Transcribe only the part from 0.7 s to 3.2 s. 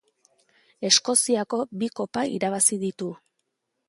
Eskoziako bi Kopa irabazi ditu.